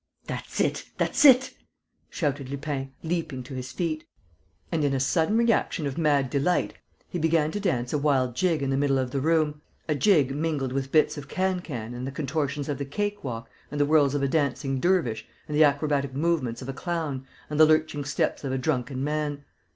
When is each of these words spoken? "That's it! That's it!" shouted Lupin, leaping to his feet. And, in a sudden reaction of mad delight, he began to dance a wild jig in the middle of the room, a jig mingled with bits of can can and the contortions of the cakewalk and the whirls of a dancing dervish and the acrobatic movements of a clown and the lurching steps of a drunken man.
"That's 0.25 0.59
it! 0.59 0.85
That's 0.97 1.23
it!" 1.25 1.53
shouted 2.09 2.49
Lupin, 2.49 2.91
leaping 3.03 3.43
to 3.43 3.53
his 3.53 3.71
feet. 3.71 4.03
And, 4.71 4.83
in 4.83 4.95
a 4.95 4.99
sudden 4.99 5.37
reaction 5.37 5.85
of 5.85 5.95
mad 5.95 6.31
delight, 6.31 6.73
he 7.07 7.19
began 7.19 7.51
to 7.51 7.59
dance 7.59 7.93
a 7.93 7.99
wild 7.99 8.35
jig 8.35 8.63
in 8.63 8.71
the 8.71 8.77
middle 8.77 8.97
of 8.97 9.11
the 9.11 9.19
room, 9.21 9.61
a 9.87 9.93
jig 9.93 10.33
mingled 10.35 10.73
with 10.73 10.91
bits 10.91 11.19
of 11.19 11.27
can 11.27 11.59
can 11.59 11.93
and 11.93 12.07
the 12.07 12.11
contortions 12.11 12.67
of 12.67 12.79
the 12.79 12.85
cakewalk 12.85 13.47
and 13.69 13.79
the 13.79 13.85
whirls 13.85 14.15
of 14.15 14.23
a 14.23 14.27
dancing 14.27 14.79
dervish 14.79 15.27
and 15.47 15.55
the 15.55 15.63
acrobatic 15.63 16.15
movements 16.15 16.63
of 16.63 16.69
a 16.69 16.73
clown 16.73 17.27
and 17.47 17.59
the 17.59 17.65
lurching 17.67 18.03
steps 18.03 18.43
of 18.43 18.51
a 18.51 18.57
drunken 18.57 19.03
man. 19.03 19.45